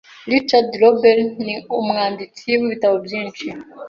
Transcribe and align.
Richard 0.31 0.69
Roberts 0.81 1.35
ni 1.43 1.55
umwanditsi 1.79 2.47
wibitabo 2.59 2.95
byinshi. 3.05 3.47